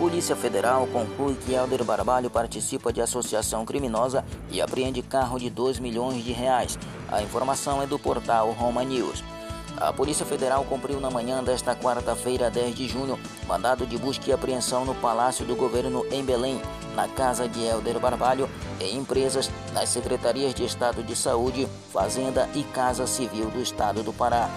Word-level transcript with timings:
Polícia 0.00 0.34
Federal 0.34 0.86
conclui 0.86 1.34
que 1.34 1.52
Helder 1.52 1.84
Barbalho 1.84 2.30
participa 2.30 2.90
de 2.90 3.02
associação 3.02 3.66
criminosa 3.66 4.24
e 4.50 4.58
apreende 4.58 5.02
carro 5.02 5.38
de 5.38 5.50
2 5.50 5.78
milhões 5.78 6.24
de 6.24 6.32
reais. 6.32 6.78
A 7.12 7.20
informação 7.22 7.82
é 7.82 7.86
do 7.86 7.98
portal 7.98 8.50
Roma 8.52 8.82
News. 8.82 9.22
A 9.76 9.92
Polícia 9.92 10.24
Federal 10.24 10.64
cumpriu 10.64 10.98
na 11.00 11.10
manhã 11.10 11.44
desta 11.44 11.76
quarta-feira, 11.76 12.50
10 12.50 12.74
de 12.74 12.88
junho, 12.88 13.18
mandado 13.46 13.86
de 13.86 13.98
busca 13.98 14.30
e 14.30 14.32
apreensão 14.32 14.86
no 14.86 14.94
Palácio 14.94 15.44
do 15.44 15.54
Governo 15.54 16.02
em 16.10 16.24
Belém, 16.24 16.58
na 16.96 17.06
casa 17.06 17.46
de 17.46 17.62
Helder 17.62 18.00
Barbalho, 18.00 18.48
em 18.80 18.96
empresas, 18.96 19.50
nas 19.74 19.90
secretarias 19.90 20.54
de 20.54 20.64
Estado 20.64 21.02
de 21.02 21.14
Saúde, 21.14 21.68
Fazenda 21.92 22.48
e 22.54 22.62
Casa 22.62 23.06
Civil 23.06 23.50
do 23.50 23.60
Estado 23.60 24.02
do 24.02 24.14
Pará. 24.14 24.48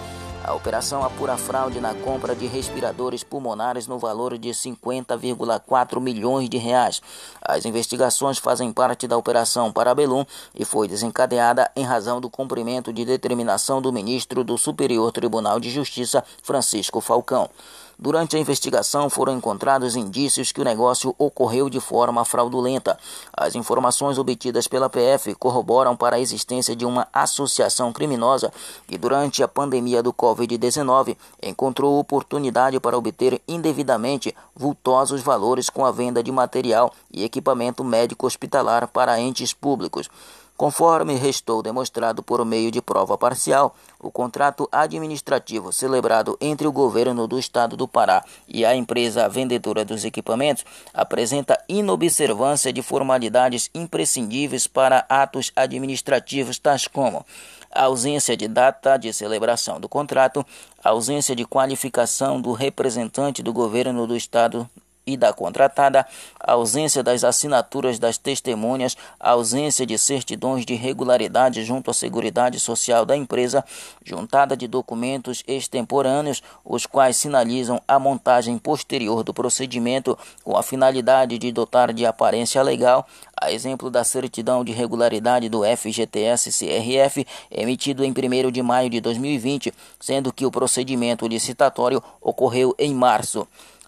A 0.44 0.52
operação 0.52 1.02
apura 1.02 1.38
fraude 1.38 1.80
na 1.80 1.94
compra 1.94 2.36
de 2.36 2.44
respiradores 2.44 3.24
pulmonares 3.24 3.86
no 3.86 3.98
valor 3.98 4.36
de 4.36 4.50
50,4 4.50 5.98
milhões 5.98 6.50
de 6.50 6.58
reais. 6.58 7.00
As 7.40 7.64
investigações 7.64 8.36
fazem 8.36 8.70
parte 8.70 9.08
da 9.08 9.16
Operação 9.16 9.72
Parabelum 9.72 10.22
e 10.54 10.62
foi 10.62 10.86
desencadeada 10.86 11.70
em 11.74 11.82
razão 11.82 12.20
do 12.20 12.28
cumprimento 12.28 12.92
de 12.92 13.06
determinação 13.06 13.80
do 13.80 13.90
ministro 13.90 14.44
do 14.44 14.58
Superior 14.58 15.10
Tribunal 15.12 15.58
de 15.58 15.70
Justiça, 15.70 16.22
Francisco 16.42 17.00
Falcão. 17.00 17.48
Durante 17.98 18.36
a 18.36 18.40
investigação 18.40 19.08
foram 19.08 19.36
encontrados 19.36 19.94
indícios 19.94 20.50
que 20.50 20.60
o 20.60 20.64
negócio 20.64 21.14
ocorreu 21.16 21.70
de 21.70 21.78
forma 21.78 22.24
fraudulenta. 22.24 22.98
As 23.32 23.54
informações 23.54 24.18
obtidas 24.18 24.66
pela 24.66 24.90
PF 24.90 25.34
corroboram 25.36 25.96
para 25.96 26.16
a 26.16 26.20
existência 26.20 26.74
de 26.74 26.84
uma 26.84 27.06
associação 27.12 27.92
criminosa 27.92 28.52
que, 28.86 28.98
durante 28.98 29.42
a 29.42 29.48
pandemia 29.48 30.02
do 30.02 30.12
Covid-19, 30.12 31.16
encontrou 31.42 31.98
oportunidade 31.98 32.80
para 32.80 32.98
obter 32.98 33.40
indevidamente 33.46 34.34
vultosos 34.54 35.22
valores 35.22 35.70
com 35.70 35.84
a 35.84 35.92
venda 35.92 36.22
de 36.22 36.32
material 36.32 36.92
e 37.12 37.24
equipamento 37.24 37.84
médico 37.84 38.26
hospitalar 38.26 38.88
para 38.88 39.20
entes 39.20 39.52
públicos. 39.52 40.10
Conforme 40.56 41.16
restou 41.16 41.62
demonstrado 41.62 42.22
por 42.22 42.44
meio 42.44 42.70
de 42.70 42.80
prova 42.80 43.18
parcial, 43.18 43.74
o 43.98 44.08
contrato 44.08 44.68
administrativo 44.70 45.72
celebrado 45.72 46.38
entre 46.40 46.64
o 46.64 46.72
governo 46.72 47.26
do 47.26 47.40
estado 47.40 47.76
do 47.76 47.88
Pará 47.88 48.24
e 48.46 48.64
a 48.64 48.74
empresa 48.74 49.28
vendedora 49.28 49.84
dos 49.84 50.04
equipamentos 50.04 50.64
apresenta 50.92 51.60
inobservância 51.68 52.72
de 52.72 52.82
formalidades 52.82 53.68
imprescindíveis 53.74 54.68
para 54.68 55.04
atos 55.08 55.50
administrativos 55.56 56.56
tais 56.58 56.86
como 56.86 57.26
ausência 57.74 58.36
de 58.36 58.46
data 58.46 58.96
de 58.96 59.12
celebração 59.12 59.80
do 59.80 59.88
contrato, 59.88 60.46
ausência 60.82 61.34
de 61.34 61.44
qualificação 61.44 62.40
do 62.40 62.52
representante 62.52 63.42
do 63.42 63.52
governo 63.52 64.06
do 64.06 64.16
estado 64.16 64.70
e 65.06 65.16
da 65.16 65.32
contratada, 65.32 66.06
ausência 66.40 67.02
das 67.02 67.24
assinaturas 67.24 67.98
das 67.98 68.16
testemunhas, 68.16 68.96
ausência 69.20 69.84
de 69.84 69.98
certidões 69.98 70.64
de 70.64 70.74
regularidade 70.74 71.64
junto 71.64 71.90
à 71.90 71.94
Seguridade 71.94 72.58
Social 72.58 73.04
da 73.04 73.16
empresa, 73.16 73.64
juntada 74.04 74.56
de 74.56 74.66
documentos 74.66 75.42
extemporâneos, 75.46 76.42
os 76.64 76.86
quais 76.86 77.16
sinalizam 77.16 77.80
a 77.86 77.98
montagem 77.98 78.58
posterior 78.58 79.22
do 79.22 79.34
procedimento 79.34 80.18
com 80.42 80.56
a 80.56 80.62
finalidade 80.62 81.38
de 81.38 81.52
dotar 81.52 81.92
de 81.92 82.06
aparência 82.06 82.62
legal, 82.62 83.06
a 83.36 83.52
exemplo 83.52 83.90
da 83.90 84.04
certidão 84.04 84.64
de 84.64 84.72
regularidade 84.72 85.48
do 85.48 85.60
FGTS-CRF, 85.60 87.26
emitido 87.50 88.04
em 88.04 88.10
1 88.10 88.50
de 88.50 88.62
maio 88.62 88.88
de 88.88 89.00
2020, 89.00 89.72
sendo 90.00 90.32
que 90.32 90.46
o 90.46 90.50
procedimento 90.50 91.26
licitatório 91.26 92.02
ocorreu 92.20 92.74
em 92.78 92.94
março. 92.94 93.46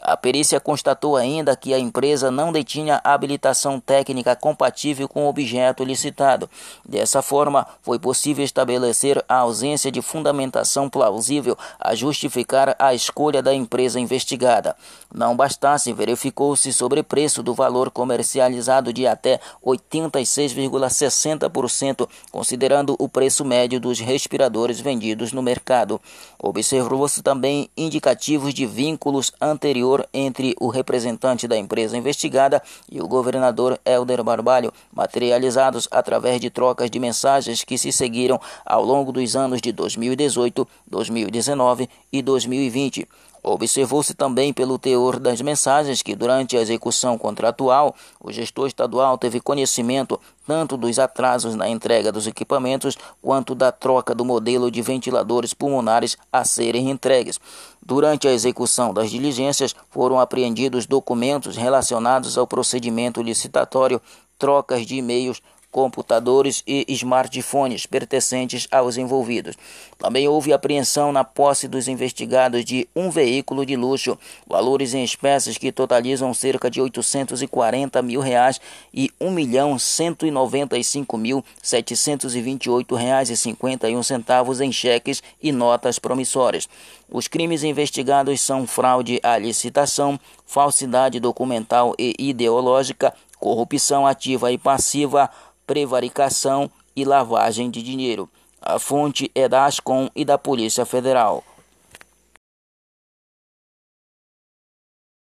A 0.08 0.16
perícia 0.16 0.60
constatou 0.60 1.16
ainda 1.16 1.56
que 1.56 1.74
a 1.74 1.80
empresa 1.80 2.30
não 2.30 2.52
detinha 2.52 3.00
habilitação 3.02 3.80
técnica 3.80 4.36
compatível 4.36 5.08
com 5.08 5.24
o 5.24 5.28
objeto 5.28 5.82
licitado. 5.82 6.48
Dessa 6.88 7.22
forma, 7.22 7.66
foi 7.82 7.98
possível 7.98 8.44
estabelecer 8.44 9.20
a 9.28 9.38
ausência 9.38 9.90
de 9.90 10.00
fundamentação 10.00 10.88
plausível 10.88 11.58
a 11.76 11.92
justificar 11.96 12.76
a 12.78 12.94
escolha 12.94 13.42
da 13.42 13.52
empresa 13.52 13.98
investigada. 13.98 14.76
Não 15.12 15.34
bastasse, 15.34 15.92
verificou-se 15.92 16.72
sobrepreço 16.72 17.42
do 17.42 17.52
valor 17.52 17.90
comercializado 17.90 18.92
de 18.92 19.08
até 19.08 19.40
86,60%, 19.64 22.08
considerando 22.30 22.94
o 22.96 23.08
preço 23.08 23.44
médio 23.44 23.80
dos 23.80 23.98
respiradores 23.98 24.78
vendidos 24.78 25.32
no 25.32 25.42
mercado. 25.42 26.00
Observou-se 26.38 27.24
também 27.24 27.68
indicativos 27.76 28.54
de 28.54 28.66
vínculos 28.66 29.32
anteriores 29.40 29.95
entre 30.12 30.54
o 30.60 30.68
representante 30.68 31.46
da 31.46 31.56
empresa 31.56 31.96
investigada 31.96 32.62
e 32.90 33.00
o 33.00 33.06
governador 33.06 33.78
Helder 33.84 34.22
Barbalho, 34.24 34.72
materializados 34.92 35.88
através 35.90 36.40
de 36.40 36.50
trocas 36.50 36.90
de 36.90 36.98
mensagens 36.98 37.62
que 37.62 37.78
se 37.78 37.92
seguiram 37.92 38.40
ao 38.64 38.84
longo 38.84 39.12
dos 39.12 39.36
anos 39.36 39.60
de 39.60 39.72
2018, 39.72 40.66
2019 40.86 41.88
e 42.12 42.22
2020. 42.22 43.08
Observou-se 43.48 44.12
também 44.12 44.52
pelo 44.52 44.76
teor 44.76 45.20
das 45.20 45.40
mensagens 45.40 46.02
que, 46.02 46.16
durante 46.16 46.56
a 46.56 46.60
execução 46.60 47.16
contratual, 47.16 47.94
o 48.20 48.32
gestor 48.32 48.66
estadual 48.66 49.16
teve 49.16 49.38
conhecimento 49.38 50.18
tanto 50.44 50.76
dos 50.76 50.98
atrasos 50.98 51.54
na 51.54 51.68
entrega 51.68 52.10
dos 52.10 52.26
equipamentos 52.26 52.98
quanto 53.22 53.54
da 53.54 53.70
troca 53.70 54.12
do 54.16 54.24
modelo 54.24 54.68
de 54.68 54.82
ventiladores 54.82 55.54
pulmonares 55.54 56.16
a 56.32 56.44
serem 56.44 56.90
entregues. 56.90 57.38
Durante 57.80 58.26
a 58.26 58.32
execução 58.32 58.92
das 58.92 59.12
diligências, 59.12 59.76
foram 59.90 60.18
apreendidos 60.18 60.84
documentos 60.84 61.56
relacionados 61.56 62.36
ao 62.36 62.48
procedimento 62.48 63.22
licitatório, 63.22 64.02
trocas 64.36 64.84
de 64.84 64.96
e-mails, 64.96 65.40
computadores 65.76 66.62
e 66.66 66.86
smartphones 66.88 67.84
pertencentes 67.84 68.66
aos 68.70 68.96
envolvidos. 68.96 69.54
Também 69.98 70.26
houve 70.26 70.50
apreensão 70.50 71.12
na 71.12 71.22
posse 71.22 71.68
dos 71.68 71.86
investigados 71.86 72.64
de 72.64 72.88
um 72.96 73.10
veículo 73.10 73.66
de 73.66 73.76
luxo, 73.76 74.18
valores 74.46 74.94
em 74.94 75.04
espécies 75.04 75.58
que 75.58 75.70
totalizam 75.70 76.32
cerca 76.32 76.70
de 76.70 76.80
840 76.80 78.00
mil 78.00 78.22
reais 78.22 78.58
e 78.92 79.10
1 79.20 79.30
milhão 79.30 79.78
195 79.78 81.18
mil 81.18 81.44
728 81.62 82.94
reais 82.94 83.28
e 83.28 83.36
51 83.36 84.02
centavos 84.02 84.62
em 84.62 84.72
cheques 84.72 85.22
e 85.42 85.52
notas 85.52 85.98
promissórias. 85.98 86.66
Os 87.06 87.28
crimes 87.28 87.62
investigados 87.62 88.40
são 88.40 88.66
fraude 88.66 89.20
à 89.22 89.36
licitação, 89.36 90.18
falsidade 90.46 91.20
documental 91.20 91.94
e 91.98 92.14
ideológica, 92.18 93.12
corrupção 93.38 94.06
ativa 94.06 94.50
e 94.50 94.58
passiva, 94.58 95.30
prevaricação 95.66 96.70
e 96.94 97.04
lavagem 97.04 97.70
de 97.70 97.82
dinheiro. 97.82 98.28
A 98.60 98.78
fonte 98.78 99.30
é 99.34 99.48
da 99.48 99.66
Ascom 99.66 100.08
e 100.14 100.24
da 100.24 100.38
Polícia 100.38 100.86
Federal. 100.86 101.44